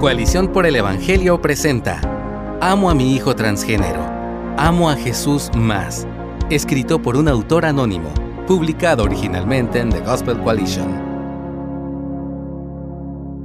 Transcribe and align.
Coalición 0.00 0.52
por 0.52 0.66
el 0.66 0.76
Evangelio 0.76 1.40
presenta 1.40 2.02
Amo 2.60 2.90
a 2.90 2.94
mi 2.94 3.14
hijo 3.14 3.34
transgénero. 3.34 4.04
Amo 4.58 4.90
a 4.90 4.96
Jesús 4.96 5.50
más. 5.56 6.06
Escrito 6.50 7.00
por 7.00 7.16
un 7.16 7.28
autor 7.28 7.64
anónimo. 7.64 8.12
Publicado 8.46 9.04
originalmente 9.04 9.78
en 9.78 9.88
The 9.88 10.00
Gospel 10.00 10.38
Coalition. 10.42 11.02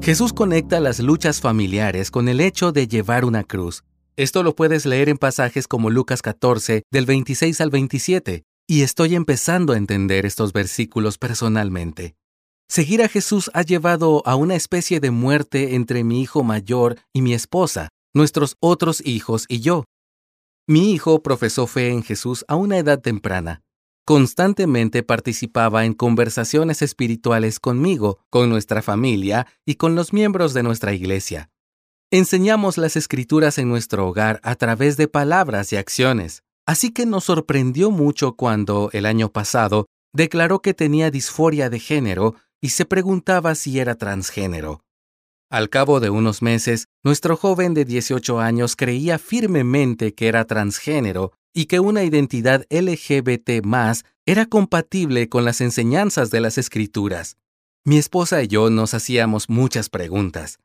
Jesús 0.01 0.33
conecta 0.33 0.81
las 0.81 0.99
luchas 0.99 1.39
familiares 1.39 2.11
con 2.11 2.27
el 2.27 2.41
hecho 2.41 2.73
de 2.73 2.85
llevar 2.85 3.23
una 3.23 3.45
cruz. 3.45 3.85
Esto 4.17 4.43
lo 4.43 4.53
puedes 4.53 4.85
leer 4.85 5.07
en 5.07 5.17
pasajes 5.17 5.69
como 5.69 5.89
Lucas 5.89 6.21
14, 6.21 6.83
del 6.91 7.05
26 7.05 7.61
al 7.61 7.69
27, 7.69 8.43
y 8.67 8.81
estoy 8.81 9.15
empezando 9.15 9.71
a 9.71 9.77
entender 9.77 10.25
estos 10.25 10.51
versículos 10.51 11.17
personalmente. 11.17 12.15
Seguir 12.71 13.03
a 13.03 13.09
Jesús 13.09 13.51
ha 13.53 13.63
llevado 13.63 14.25
a 14.25 14.37
una 14.37 14.55
especie 14.55 15.01
de 15.01 15.11
muerte 15.11 15.75
entre 15.75 16.05
mi 16.05 16.21
hijo 16.21 16.41
mayor 16.41 16.97
y 17.11 17.21
mi 17.21 17.33
esposa, 17.33 17.89
nuestros 18.13 18.55
otros 18.61 19.05
hijos 19.05 19.43
y 19.49 19.59
yo. 19.59 19.83
Mi 20.69 20.93
hijo 20.93 21.21
profesó 21.21 21.67
fe 21.67 21.89
en 21.89 22.01
Jesús 22.01 22.45
a 22.47 22.55
una 22.55 22.77
edad 22.77 23.01
temprana. 23.01 23.59
Constantemente 24.05 25.03
participaba 25.03 25.83
en 25.83 25.93
conversaciones 25.93 26.81
espirituales 26.81 27.59
conmigo, 27.59 28.19
con 28.29 28.49
nuestra 28.49 28.81
familia 28.81 29.47
y 29.65 29.75
con 29.75 29.95
los 29.95 30.13
miembros 30.13 30.53
de 30.53 30.63
nuestra 30.63 30.93
iglesia. 30.93 31.49
Enseñamos 32.09 32.77
las 32.77 32.95
escrituras 32.95 33.57
en 33.57 33.67
nuestro 33.67 34.07
hogar 34.07 34.39
a 34.43 34.55
través 34.55 34.95
de 34.95 35.09
palabras 35.09 35.73
y 35.73 35.75
acciones. 35.75 36.43
Así 36.65 36.91
que 36.93 37.05
nos 37.05 37.25
sorprendió 37.25 37.91
mucho 37.91 38.37
cuando, 38.37 38.89
el 38.93 39.05
año 39.05 39.27
pasado, 39.27 39.87
declaró 40.13 40.61
que 40.61 40.73
tenía 40.73 41.11
disforia 41.11 41.69
de 41.69 41.79
género 41.79 42.35
y 42.61 42.69
se 42.69 42.85
preguntaba 42.85 43.55
si 43.55 43.79
era 43.79 43.95
transgénero. 43.95 44.85
Al 45.49 45.69
cabo 45.69 45.99
de 45.99 46.09
unos 46.09 46.41
meses, 46.41 46.87
nuestro 47.03 47.35
joven 47.35 47.73
de 47.73 47.83
18 47.83 48.39
años 48.39 48.75
creía 48.77 49.19
firmemente 49.19 50.13
que 50.13 50.27
era 50.27 50.45
transgénero 50.45 51.33
y 51.53 51.65
que 51.65 51.81
una 51.81 52.03
identidad 52.03 52.65
LGBT 52.69 53.65
más 53.65 54.05
era 54.25 54.45
compatible 54.45 55.27
con 55.27 55.43
las 55.43 55.59
enseñanzas 55.59 56.29
de 56.29 56.39
las 56.39 56.57
escrituras. 56.57 57.35
Mi 57.83 57.97
esposa 57.97 58.41
y 58.43 58.47
yo 58.47 58.69
nos 58.69 58.93
hacíamos 58.93 59.49
muchas 59.49 59.89
preguntas. 59.89 60.59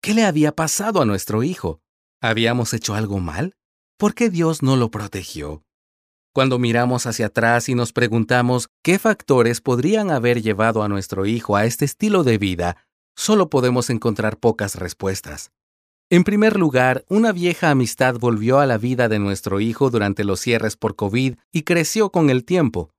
¿Qué 0.00 0.14
le 0.14 0.24
había 0.24 0.52
pasado 0.52 1.02
a 1.02 1.04
nuestro 1.04 1.42
hijo? 1.42 1.80
¿Habíamos 2.22 2.72
hecho 2.72 2.94
algo 2.94 3.20
mal? 3.20 3.56
¿Por 3.98 4.14
qué 4.14 4.30
Dios 4.30 4.62
no 4.62 4.76
lo 4.76 4.90
protegió? 4.90 5.64
Cuando 6.34 6.58
miramos 6.58 7.06
hacia 7.06 7.26
atrás 7.26 7.68
y 7.68 7.76
nos 7.76 7.92
preguntamos 7.92 8.68
qué 8.82 8.98
factores 8.98 9.60
podrían 9.60 10.10
haber 10.10 10.42
llevado 10.42 10.82
a 10.82 10.88
nuestro 10.88 11.26
hijo 11.26 11.54
a 11.54 11.64
este 11.64 11.84
estilo 11.84 12.24
de 12.24 12.38
vida, 12.38 12.76
solo 13.14 13.48
podemos 13.48 13.88
encontrar 13.88 14.36
pocas 14.38 14.74
respuestas. 14.74 15.52
En 16.10 16.24
primer 16.24 16.58
lugar, 16.58 17.04
una 17.08 17.30
vieja 17.30 17.70
amistad 17.70 18.16
volvió 18.18 18.58
a 18.58 18.66
la 18.66 18.78
vida 18.78 19.08
de 19.08 19.20
nuestro 19.20 19.60
hijo 19.60 19.90
durante 19.90 20.24
los 20.24 20.40
cierres 20.40 20.76
por 20.76 20.96
COVID 20.96 21.36
y 21.52 21.62
creció 21.62 22.10
con 22.10 22.30
el 22.30 22.44
tiempo. 22.44 22.90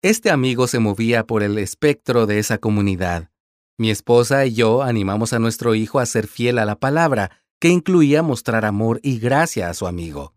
Este 0.00 0.30
amigo 0.30 0.68
se 0.68 0.78
movía 0.78 1.26
por 1.26 1.42
el 1.42 1.58
espectro 1.58 2.26
de 2.26 2.38
esa 2.38 2.58
comunidad. 2.58 3.28
Mi 3.76 3.90
esposa 3.90 4.46
y 4.46 4.54
yo 4.54 4.84
animamos 4.84 5.32
a 5.32 5.40
nuestro 5.40 5.74
hijo 5.74 5.98
a 5.98 6.06
ser 6.06 6.28
fiel 6.28 6.60
a 6.60 6.64
la 6.64 6.78
palabra, 6.78 7.42
que 7.60 7.70
incluía 7.70 8.22
mostrar 8.22 8.64
amor 8.64 9.00
y 9.02 9.18
gracia 9.18 9.68
a 9.68 9.74
su 9.74 9.88
amigo. 9.88 10.32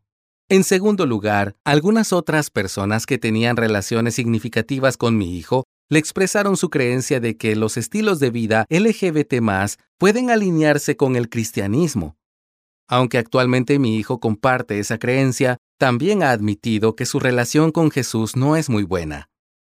En 0.49 0.63
segundo 0.63 1.05
lugar, 1.05 1.57
algunas 1.65 2.13
otras 2.13 2.49
personas 2.49 3.05
que 3.05 3.17
tenían 3.17 3.57
relaciones 3.57 4.15
significativas 4.15 4.95
con 4.95 5.17
mi 5.17 5.37
hijo 5.37 5.65
le 5.89 5.99
expresaron 5.99 6.55
su 6.55 6.69
creencia 6.69 7.19
de 7.19 7.35
que 7.35 7.57
los 7.57 7.75
estilos 7.75 8.21
de 8.21 8.29
vida 8.29 8.65
LGBT 8.69 9.35
pueden 9.97 10.29
alinearse 10.29 10.95
con 10.95 11.17
el 11.17 11.29
cristianismo. 11.29 12.15
Aunque 12.87 13.17
actualmente 13.17 13.77
mi 13.77 13.97
hijo 13.97 14.21
comparte 14.21 14.79
esa 14.79 14.97
creencia, 14.97 15.57
también 15.77 16.23
ha 16.23 16.31
admitido 16.31 16.95
que 16.95 17.05
su 17.05 17.19
relación 17.19 17.73
con 17.73 17.91
Jesús 17.91 18.37
no 18.37 18.55
es 18.55 18.69
muy 18.69 18.83
buena. 18.83 19.27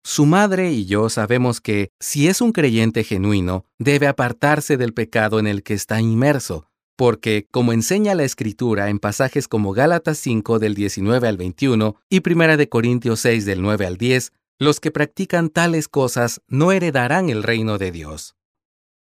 Su 0.06 0.26
madre 0.26 0.72
y 0.72 0.86
yo 0.86 1.10
sabemos 1.10 1.60
que, 1.60 1.90
si 2.00 2.30
es 2.30 2.40
un 2.40 2.54
creyente 2.54 3.04
genuino, 3.04 3.66
debe 3.78 4.08
apartarse 4.08 4.78
del 4.78 4.94
pecado 4.94 5.38
en 5.38 5.48
el 5.48 5.64
que 5.64 5.74
está 5.74 6.00
inmerso, 6.00 6.71
porque, 6.96 7.48
como 7.52 7.74
enseña 7.74 8.16
la 8.16 8.24
Escritura 8.24 8.90
en 8.90 9.00
pasajes 9.00 9.48
como 9.48 9.74
Gálatas 9.74 10.18
5 10.20 10.60
del 10.60 10.76
19 10.76 11.28
al 11.28 11.38
21 11.38 11.96
y 12.10 12.22
1 12.28 12.58
de 12.58 12.70
Corintios 12.70 13.20
6 13.22 13.46
del 13.46 13.62
9 13.62 13.86
al 13.86 13.98
10, 13.98 14.34
los 14.60 14.80
que 14.80 14.92
practican 14.92 15.50
tales 15.50 15.88
cosas 15.88 16.42
no 16.48 16.72
heredarán 16.72 17.30
el 17.30 17.44
reino 17.44 17.78
de 17.78 17.92
Dios. 17.92 18.36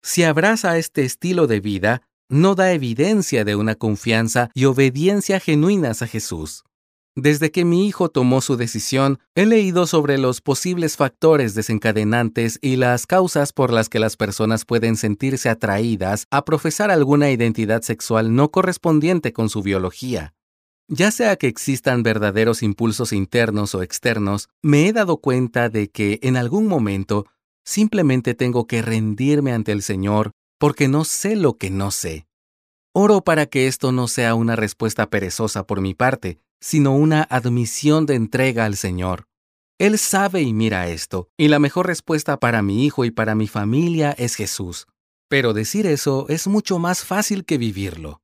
Si 0.03 0.23
abraza 0.23 0.77
este 0.77 1.03
estilo 1.03 1.47
de 1.47 1.59
vida, 1.59 2.03
no 2.29 2.55
da 2.55 2.71
evidencia 2.73 3.43
de 3.43 3.55
una 3.55 3.75
confianza 3.75 4.51
y 4.53 4.65
obediencia 4.65 5.39
genuinas 5.39 6.01
a 6.01 6.07
Jesús. 6.07 6.63
Desde 7.19 7.49
que 7.49 7.65
mi 7.65 7.87
hijo 7.87 8.09
tomó 8.09 8.41
su 8.41 8.57
decisión, 8.57 9.17
he 9.33 9.47
leído 9.47 9.87
sobre 9.87 10.19
los 10.19 10.39
posibles 10.39 10.97
factores 10.97 11.55
desencadenantes 11.55 12.59
y 12.61 12.75
las 12.75 13.07
causas 13.07 13.53
por 13.53 13.73
las 13.73 13.89
que 13.89 13.97
las 13.97 14.15
personas 14.15 14.65
pueden 14.65 14.95
sentirse 14.95 15.49
atraídas 15.49 16.27
a 16.29 16.45
profesar 16.45 16.91
alguna 16.91 17.31
identidad 17.31 17.81
sexual 17.81 18.35
no 18.35 18.51
correspondiente 18.51 19.33
con 19.33 19.49
su 19.49 19.63
biología. 19.63 20.35
Ya 20.87 21.09
sea 21.09 21.37
que 21.37 21.47
existan 21.47 22.03
verdaderos 22.03 22.61
impulsos 22.61 23.11
internos 23.11 23.73
o 23.73 23.81
externos, 23.81 24.49
me 24.61 24.87
he 24.87 24.93
dado 24.93 25.17
cuenta 25.17 25.69
de 25.69 25.89
que 25.89 26.19
en 26.21 26.37
algún 26.37 26.67
momento 26.67 27.25
simplemente 27.65 28.35
tengo 28.35 28.67
que 28.67 28.83
rendirme 28.83 29.53
ante 29.53 29.71
el 29.71 29.81
Señor 29.81 30.33
porque 30.59 30.87
no 30.87 31.03
sé 31.03 31.35
lo 31.35 31.57
que 31.57 31.71
no 31.71 31.89
sé. 31.89 32.27
Oro 32.93 33.23
para 33.23 33.47
que 33.47 33.65
esto 33.65 33.91
no 33.91 34.07
sea 34.07 34.35
una 34.35 34.55
respuesta 34.55 35.09
perezosa 35.09 35.65
por 35.65 35.81
mi 35.81 35.95
parte, 35.95 36.39
sino 36.59 36.95
una 36.95 37.23
admisión 37.23 38.05
de 38.05 38.15
entrega 38.15 38.65
al 38.65 38.75
Señor. 38.75 39.27
Él 39.79 39.99
sabe 39.99 40.41
y 40.41 40.53
mira 40.53 40.87
esto, 40.87 41.29
y 41.37 41.49
la 41.49 41.59
mejor 41.59 41.85
respuesta 41.87 42.39
para 42.39 42.61
mi 42.61 42.85
hijo 42.85 43.05
y 43.05 43.11
para 43.11 43.35
mi 43.35 43.47
familia 43.47 44.11
es 44.11 44.35
Jesús. 44.35 44.87
Pero 45.29 45.53
decir 45.53 45.85
eso 45.85 46.25
es 46.29 46.47
mucho 46.47 46.79
más 46.79 47.03
fácil 47.03 47.45
que 47.45 47.57
vivirlo. 47.57 48.21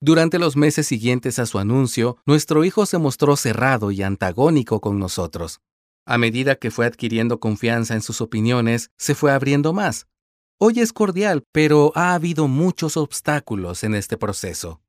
Durante 0.00 0.38
los 0.38 0.56
meses 0.56 0.86
siguientes 0.86 1.38
a 1.38 1.46
su 1.46 1.58
anuncio, 1.58 2.18
nuestro 2.26 2.64
hijo 2.64 2.84
se 2.86 2.98
mostró 2.98 3.36
cerrado 3.36 3.90
y 3.90 4.02
antagónico 4.02 4.80
con 4.80 4.98
nosotros. 4.98 5.60
A 6.04 6.18
medida 6.18 6.56
que 6.56 6.72
fue 6.72 6.84
adquiriendo 6.84 7.38
confianza 7.38 7.94
en 7.94 8.02
sus 8.02 8.20
opiniones, 8.20 8.90
se 8.98 9.14
fue 9.14 9.30
abriendo 9.30 9.72
más. 9.72 10.08
Hoy 10.58 10.80
es 10.80 10.92
cordial, 10.92 11.44
pero 11.52 11.92
ha 11.94 12.14
habido 12.14 12.48
muchos 12.48 12.96
obstáculos 12.96 13.84
en 13.84 13.94
este 13.94 14.18
proceso. 14.18 14.81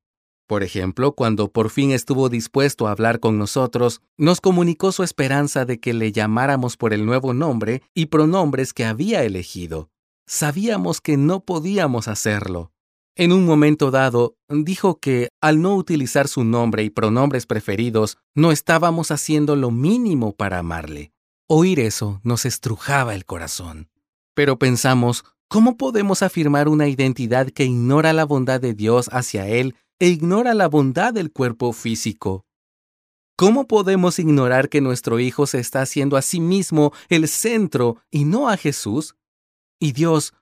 Por 0.47 0.63
ejemplo, 0.63 1.13
cuando 1.13 1.51
por 1.51 1.69
fin 1.69 1.91
estuvo 1.91 2.29
dispuesto 2.29 2.87
a 2.87 2.91
hablar 2.91 3.19
con 3.19 3.37
nosotros, 3.37 4.01
nos 4.17 4.41
comunicó 4.41 4.91
su 4.91 5.03
esperanza 5.03 5.65
de 5.65 5.79
que 5.79 5.93
le 5.93 6.11
llamáramos 6.11 6.75
por 6.75 6.93
el 6.93 7.05
nuevo 7.05 7.33
nombre 7.33 7.81
y 7.93 8.07
pronombres 8.07 8.73
que 8.73 8.85
había 8.85 9.23
elegido. 9.23 9.89
Sabíamos 10.27 11.01
que 11.01 11.17
no 11.17 11.45
podíamos 11.45 12.07
hacerlo. 12.07 12.71
En 13.15 13.31
un 13.31 13.45
momento 13.45 13.91
dado, 13.91 14.35
dijo 14.49 14.99
que, 14.99 15.29
al 15.39 15.61
no 15.61 15.75
utilizar 15.75 16.27
su 16.27 16.43
nombre 16.43 16.83
y 16.83 16.89
pronombres 16.89 17.45
preferidos, 17.45 18.17
no 18.33 18.51
estábamos 18.51 19.11
haciendo 19.11 19.55
lo 19.55 19.69
mínimo 19.69 20.35
para 20.35 20.59
amarle. 20.59 21.13
Oír 21.47 21.79
eso 21.79 22.19
nos 22.23 22.45
estrujaba 22.45 23.13
el 23.13 23.25
corazón. 23.25 23.89
Pero 24.33 24.57
pensamos, 24.57 25.25
¿cómo 25.47 25.77
podemos 25.77 26.23
afirmar 26.23 26.67
una 26.67 26.87
identidad 26.87 27.49
que 27.49 27.65
ignora 27.65 28.13
la 28.13 28.25
bondad 28.25 28.59
de 28.59 28.73
Dios 28.73 29.09
hacia 29.11 29.47
Él 29.47 29.75
e 30.03 30.09
ignora 30.09 30.53
la 30.53 30.67
bondad 30.67 31.13
del 31.13 31.31
cuerpo 31.31 31.71
físico. 31.71 32.45
¿Cómo 33.37 33.69
podemos 33.69 34.19
ignorar 34.19 34.67
que 34.67 34.81
nuestro 34.81 35.17
Hijo 35.21 35.47
se 35.47 35.61
está 35.61 35.81
haciendo 35.81 36.17
a 36.17 36.21
sí 36.21 36.41
mismo 36.41 36.91
el 37.07 37.29
centro 37.29 37.95
y 38.11 38.25
no 38.25 38.49
a 38.49 38.57
Jesús? 38.57 39.15
Y 39.79 39.93
Dios, 39.93 40.33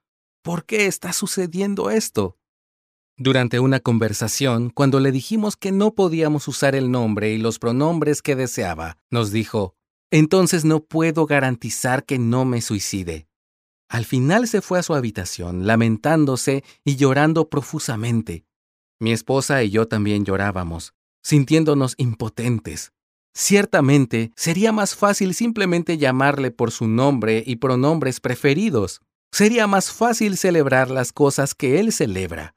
¿por 0.41 0.66
qué 0.66 0.88
está 0.88 1.13
sucediendo 1.13 1.91
esto? 1.91 2.39
Durante 3.17 3.59
una 3.59 3.79
conversación, 3.79 4.72
cuando 4.72 4.99
le 4.99 5.11
dijimos 5.11 5.58
que 5.58 5.72
no 5.72 5.93
podíamos 5.93 6.47
usar 6.47 6.73
el 6.73 6.90
nombre 6.90 7.31
y 7.31 7.37
los 7.37 7.59
pronombres 7.59 8.23
que 8.23 8.35
deseaba, 8.35 8.97
nos 9.11 9.29
dijo, 9.29 9.75
entonces 10.09 10.66
no 10.66 10.79
puedo 10.79 11.28
garantizar 11.28 12.03
que 12.03 12.17
no 12.17 12.46
me 12.46 12.61
suicide. 12.61 13.28
Al 13.90 14.05
final 14.05 14.47
se 14.47 14.61
fue 14.61 14.79
a 14.79 14.84
su 14.84 14.96
habitación, 14.96 15.67
lamentándose 15.67 16.64
y 16.84 16.96
llorando 16.96 17.47
profusamente. 17.47 18.47
Mi 19.02 19.14
esposa 19.14 19.64
y 19.64 19.72
yo 19.72 19.88
también 19.88 20.26
llorábamos, 20.26 20.94
sintiéndonos 21.24 21.96
impotentes. 21.98 22.94
Ciertamente, 23.34 24.32
sería 24.36 24.72
más 24.72 24.96
fácil 24.96 25.34
simplemente 25.34 25.98
llamarle 25.98 26.52
por 26.52 26.70
su 26.70 26.88
nombre 26.88 27.44
y 27.44 27.56
pronombres 27.56 28.20
preferidos. 28.20 29.02
Sería 29.32 29.66
más 29.66 29.92
fácil 29.92 30.38
celebrar 30.38 30.92
las 30.92 31.14
cosas 31.14 31.56
que 31.56 31.80
él 31.80 31.92
celebra. 31.92 32.53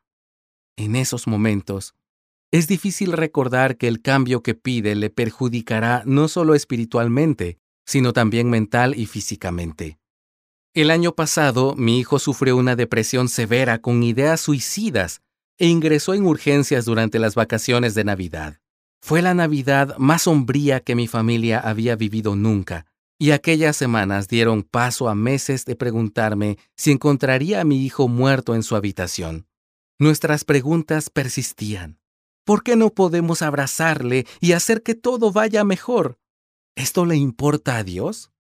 En 0.77 0.97
esos 0.97 1.27
momentos, 1.27 1.95
es 2.53 2.69
difícil 2.69 3.15
recordar 3.15 3.79
que 3.79 3.89
el 3.89 4.03
cambio 4.03 4.43
que 4.43 4.55
pide 4.55 4.95
le 4.97 5.09
perjudicará 5.09 6.03
no 6.05 6.29
solo 6.29 6.55
espiritualmente, 6.55 7.57
sino 7.87 8.13
también 8.13 8.51
mental 8.51 8.95
y 8.99 9.07
físicamente. 9.07 9.99
El 10.75 10.91
año 10.91 11.15
pasado, 11.15 11.75
mi 11.75 12.01
hijo 12.01 12.19
sufrió 12.19 12.59
una 12.59 12.77
depresión 12.77 13.29
severa 13.31 13.81
con 13.81 14.03
ideas 14.03 14.43
suicidas 14.43 15.23
e 15.59 15.67
ingresó 15.67 16.15
en 16.15 16.27
urgencias 16.27 16.85
durante 16.85 17.19
las 17.19 17.35
vacaciones 17.35 17.95
de 17.95 18.05
Navidad. 18.05 18.61
Fue 19.01 19.23
la 19.23 19.35
Navidad 19.35 19.97
más 19.99 20.23
sombría 20.23 20.81
que 20.81 20.95
mi 20.95 21.07
familia 21.07 21.61
había 21.61 21.97
vivido 21.97 22.37
nunca, 22.37 22.87
y 23.19 23.31
aquellas 23.31 23.77
semanas 23.77 24.29
dieron 24.29 24.63
paso 24.63 25.09
a 25.09 25.15
meses 25.15 25.65
de 25.65 25.77
preguntarme 25.77 26.59
si 26.77 26.91
encontraría 26.91 27.61
a 27.61 27.65
mi 27.65 27.85
hijo 27.85 28.09
muerto 28.09 28.55
en 28.55 28.63
su 28.63 28.77
habitación. 28.77 29.47
Nuestras 29.99 30.45
preguntas 30.45 31.11
persistían. 31.11 31.99
¿Por 32.45 32.63
qué 32.63 32.77
no 32.77 32.91
podemos 32.91 33.43
abrazarle 33.43 34.27
y 34.41 34.53
hacer 34.53 34.83
que 34.83 34.95
todo 34.95 35.33
vaya 35.33 35.65
mejor? 35.65 36.19
¿Esto 36.75 37.07
le 37.07 37.17
importa 37.17 37.77
a 37.77 37.85
Dios? 37.85 38.31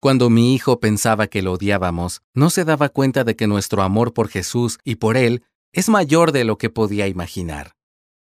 Cuando 0.00 0.30
mi 0.30 0.54
hijo 0.54 0.80
pensaba 0.80 1.28
que 1.28 1.42
lo 1.42 1.52
odiábamos, 1.52 2.22
no 2.34 2.50
se 2.50 2.64
daba 2.64 2.88
cuenta 2.88 3.24
de 3.24 3.36
que 3.36 3.46
nuestro 3.46 3.82
amor 3.82 4.12
por 4.12 4.28
Jesús 4.28 4.78
y 4.84 4.96
por 4.96 5.16
Él 5.16 5.44
es 5.72 5.88
mayor 5.88 6.32
de 6.32 6.44
lo 6.44 6.58
que 6.58 6.70
podía 6.70 7.08
imaginar. 7.08 7.72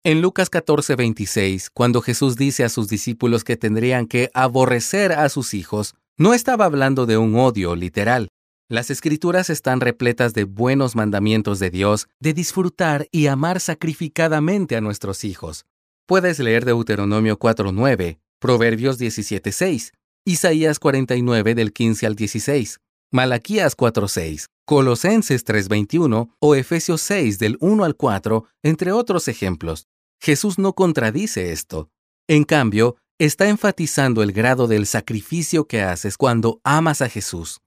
En 0.05 0.21
Lucas 0.21 0.51
14:26, 0.51 1.71
cuando 1.73 2.01
Jesús 2.01 2.37
dice 2.37 2.65
a 2.65 2.69
sus 2.69 2.89
discípulos 2.89 3.45
que 3.45 3.57
tendrían 3.57 4.07
que 4.07 4.31
aborrecer 4.35 5.13
a 5.13 5.29
sus 5.29 5.55
hijos, 5.55 5.95
no 6.19 6.35
estaba 6.35 6.65
hablando 6.65 7.07
de 7.07 7.17
un 7.17 7.37
odio 7.37 7.77
literal. 7.77 8.29
Las 8.69 8.91
escrituras 8.91 9.51
están 9.51 9.81
repletas 9.81 10.35
de 10.35 10.45
buenos 10.45 10.97
mandamientos 10.97 11.59
de 11.59 11.71
Dios, 11.71 12.09
de 12.21 12.33
disfrutar 12.33 13.07
y 13.11 13.27
amar 13.27 13.61
sacrificadamente 13.61 14.77
a 14.77 14.81
nuestros 14.81 15.25
hijos. 15.25 15.67
Puedes 16.07 16.39
leer 16.39 16.65
Deuteronomio 16.65 17.39
4:9, 17.39 18.19
Proverbios 18.41 18.99
17:6, 18.99 19.93
Isaías 20.25 20.79
49 20.79 21.55
del 21.55 21.73
15 21.73 22.07
al 22.07 22.17
16, 22.17 22.79
Malaquías 23.13 23.77
4:6, 23.77 24.47
Colosenses 24.65 25.45
3:21 25.45 26.31
o 26.39 26.55
Efesios 26.55 27.01
6 27.03 27.39
del 27.39 27.57
1 27.61 27.85
al 27.85 27.97
4, 27.97 28.45
entre 28.63 28.93
otros 28.93 29.27
ejemplos. 29.27 29.89
Jesús 30.21 30.59
no 30.59 30.75
contradice 30.75 31.51
esto. 31.51 31.91
En 32.29 32.45
cambio, 32.45 32.97
está 33.19 33.49
enfatizando 33.49 34.23
el 34.23 34.33
grado 34.33 34.69
del 34.69 34.87
sacrificio 34.87 35.67
que 35.67 35.83
haces 35.83 36.17
cuando 36.17 36.61
amas 36.63 37.03
a 37.03 37.09
Jesús. 37.09 37.61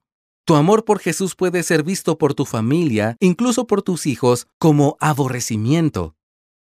Tu 0.46 0.54
amor 0.54 0.84
por 0.84 1.00
Jesús 1.00 1.34
puede 1.34 1.62
ser 1.62 1.82
visto 1.82 2.18
por 2.18 2.32
tu 2.32 2.44
familia, 2.46 3.16
incluso 3.20 3.66
por 3.66 3.82
tus 3.82 4.06
hijos, 4.06 4.46
como 4.58 4.96
aborrecimiento. 5.00 6.14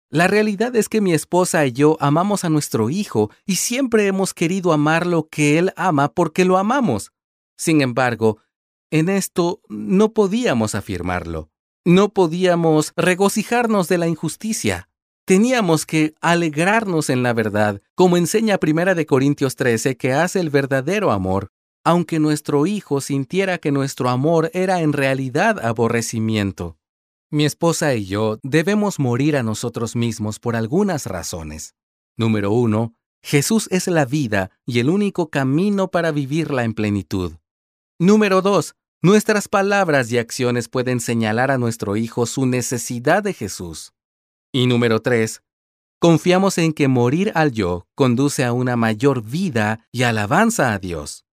La 0.09 0.27
realidad 0.27 0.75
es 0.75 0.89
que 0.89 1.01
mi 1.01 1.13
esposa 1.13 1.65
y 1.65 1.73
yo 1.73 1.97
amamos 1.99 2.43
a 2.43 2.49
nuestro 2.49 2.89
hijo 2.89 3.29
y 3.45 3.57
siempre 3.57 4.07
hemos 4.07 4.33
querido 4.33 4.71
amar 4.71 5.05
lo 5.05 5.27
que 5.27 5.57
él 5.57 5.73
ama 5.75 6.07
porque 6.13 6.45
lo 6.45 6.57
amamos. 6.57 7.11
Sin 7.57 7.81
embargo, 7.81 8.37
en 8.93 9.09
esto 9.09 9.59
no 9.69 10.13
podíamos 10.13 10.75
afirmarlo. 10.75 11.49
No 11.83 12.09
podíamos 12.09 12.93
regocijarnos 12.95 13.87
de 13.87 13.97
la 13.97 14.07
injusticia. 14.07 14.87
Teníamos 15.25 15.87
que 15.87 16.13
alegrarnos 16.21 17.09
en 17.09 17.23
la 17.23 17.33
verdad, 17.33 17.81
como 17.95 18.17
enseña 18.17 18.59
1 18.61 18.93
de 18.93 19.05
Corintios 19.07 19.55
13 19.55 19.97
que 19.97 20.13
hace 20.13 20.39
el 20.39 20.51
verdadero 20.51 21.11
amor, 21.11 21.49
aunque 21.83 22.19
nuestro 22.19 22.67
hijo 22.67 23.01
sintiera 23.01 23.57
que 23.57 23.71
nuestro 23.71 24.09
amor 24.09 24.51
era 24.53 24.81
en 24.81 24.93
realidad 24.93 25.65
aborrecimiento. 25.65 26.77
Mi 27.31 27.45
esposa 27.45 27.95
y 27.95 28.05
yo 28.05 28.37
debemos 28.43 28.99
morir 28.99 29.37
a 29.37 29.41
nosotros 29.41 29.95
mismos 29.95 30.37
por 30.37 30.55
algunas 30.55 31.07
razones. 31.07 31.73
Número 32.15 32.51
uno, 32.51 32.93
Jesús 33.23 33.67
es 33.71 33.87
la 33.87 34.05
vida 34.05 34.51
y 34.67 34.77
el 34.77 34.91
único 34.91 35.31
camino 35.31 35.89
para 35.89 36.11
vivirla 36.11 36.63
en 36.63 36.75
plenitud. 36.75 37.33
Número 37.99 38.43
dos, 38.43 38.75
nuestras 39.03 39.47
palabras 39.47 40.11
y 40.11 40.17
acciones 40.17 40.69
pueden 40.69 40.99
señalar 40.99 41.51
a 41.51 41.59
nuestro 41.59 41.97
hijo 41.97 42.25
su 42.25 42.45
necesidad 42.45 43.21
de 43.21 43.33
Jesús. 43.33 43.93
Y 44.51 44.65
número 44.65 45.01
tres, 45.01 45.43
confiamos 45.99 46.57
en 46.57 46.73
que 46.73 46.87
morir 46.87 47.31
al 47.35 47.51
yo 47.51 47.85
conduce 47.93 48.43
a 48.43 48.53
una 48.53 48.75
mayor 48.75 49.21
vida 49.21 49.85
y 49.91 50.03
alabanza 50.03 50.73
a 50.73 50.79
Dios. 50.79 51.25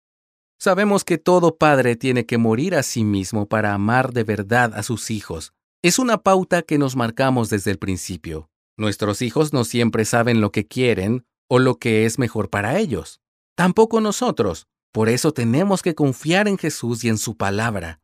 Sabemos 0.59 1.05
que 1.05 1.19
todo 1.19 1.57
padre 1.57 1.95
tiene 1.95 2.27
que 2.27 2.39
morir 2.39 2.75
a 2.75 2.83
sí 2.83 3.05
mismo 3.05 3.47
para 3.47 3.75
amar 3.75 4.13
de 4.13 4.25
verdad 4.25 4.73
a 4.75 4.83
sus 4.83 5.11
hijos, 5.11 5.53
es 5.81 6.01
una 6.01 6.19
pauta 6.19 6.63
que 6.63 6.77
nos 6.77 6.97
marcamos 6.97 7.51
desde 7.51 7.71
el 7.71 7.79
principio. 7.79 8.51
Nuestros 8.77 9.23
hijos 9.23 9.53
no 9.53 9.63
siempre 9.63 10.05
saben 10.05 10.41
lo 10.41 10.51
que 10.51 10.67
quieren 10.67 11.25
o 11.49 11.61
lo 11.61 11.77
que 11.77 12.05
es 12.05 12.19
mejor 12.19 12.51
para 12.51 12.79
ellos. 12.79 13.21
Tampoco 13.55 14.01
nosotros. 14.01 14.67
Por 14.93 15.09
eso 15.09 15.33
tenemos 15.33 15.83
que 15.83 15.95
confiar 15.95 16.49
en 16.49 16.59
Jesús 16.59 17.05
y 17.05 17.09
en 17.09 17.19
su 17.19 17.37
palabra. 17.37 18.01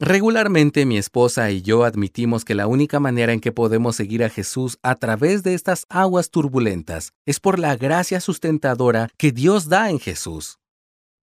Regularmente 0.00 0.86
mi 0.86 0.96
esposa 0.96 1.50
y 1.50 1.62
yo 1.62 1.82
admitimos 1.82 2.44
que 2.44 2.54
la 2.54 2.68
única 2.68 3.00
manera 3.00 3.32
en 3.32 3.40
que 3.40 3.50
podemos 3.50 3.96
seguir 3.96 4.22
a 4.22 4.28
Jesús 4.28 4.78
a 4.82 4.94
través 4.94 5.42
de 5.42 5.54
estas 5.54 5.86
aguas 5.88 6.30
turbulentas 6.30 7.14
es 7.26 7.40
por 7.40 7.58
la 7.58 7.74
gracia 7.74 8.20
sustentadora 8.20 9.08
que 9.16 9.32
Dios 9.32 9.68
da 9.68 9.90
en 9.90 9.98
Jesús. 9.98 10.58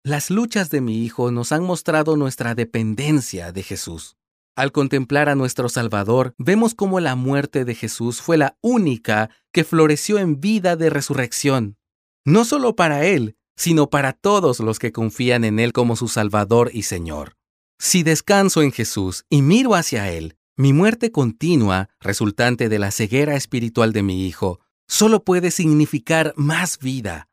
Las 0.03 0.31
luchas 0.31 0.71
de 0.71 0.81
mi 0.81 1.05
hijo 1.05 1.31
nos 1.31 1.53
han 1.53 1.63
mostrado 1.63 2.17
nuestra 2.17 2.55
dependencia 2.55 3.53
de 3.53 3.63
Jesús. 3.63 4.17
Al 4.57 4.73
contemplar 4.73 5.29
a 5.29 5.35
nuestro 5.35 5.69
Salvador, 5.69 6.35
vemos 6.39 6.75
cómo 6.75 7.01
la 7.01 7.17
muerte 7.17 7.65
de 7.65 7.75
Jesús 7.75 8.23
fue 8.23 8.39
la 8.39 8.57
única 8.63 9.29
que 9.53 9.65
floreció 9.65 10.19
en 10.19 10.41
vida 10.41 10.77
de 10.77 10.91
resurrección, 10.91 11.77
no 12.25 12.45
solo 12.45 12.77
para 12.77 13.05
Él, 13.05 13.37
sino 13.57 13.89
para 13.89 14.13
todos 14.13 14.61
los 14.61 14.79
que 14.79 14.93
confían 14.93 15.45
en 15.45 15.59
Él 15.59 15.73
como 15.73 15.97
su 15.97 16.09
Salvador 16.09 16.71
y 16.73 16.83
Señor. 16.83 17.37
Si 17.79 18.03
descanso 18.03 18.63
en 18.63 18.73
Jesús 18.73 19.25
y 19.29 19.43
miro 19.43 19.75
hacia 19.75 20.11
Él, 20.11 20.37
mi 20.57 20.73
muerte 20.73 21.11
continua, 21.11 21.89
resultante 22.01 22.69
de 22.69 22.79
la 22.79 22.91
ceguera 22.91 23.35
espiritual 23.35 23.93
de 23.93 24.03
mi 24.03 24.27
Hijo, 24.27 24.61
solo 24.87 25.25
puede 25.25 25.51
significar 25.51 26.33
más 26.37 26.79
vida. 26.79 27.29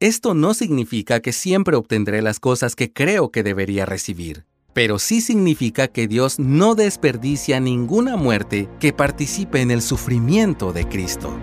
Esto 0.00 0.34
no 0.34 0.54
significa 0.54 1.20
que 1.20 1.32
siempre 1.32 1.76
obtendré 1.76 2.22
las 2.22 2.40
cosas 2.40 2.74
que 2.74 2.92
creo 2.92 3.30
que 3.30 3.42
debería 3.42 3.86
recibir 3.86 4.44
pero 4.76 4.98
sí 4.98 5.22
significa 5.22 5.88
que 5.88 6.06
Dios 6.06 6.38
no 6.38 6.74
desperdicia 6.74 7.60
ninguna 7.60 8.18
muerte 8.18 8.68
que 8.78 8.92
participe 8.92 9.62
en 9.62 9.70
el 9.70 9.80
sufrimiento 9.80 10.74
de 10.74 10.86
Cristo. 10.86 11.34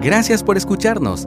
Gracias 0.00 0.44
por 0.44 0.56
escucharnos. 0.56 1.26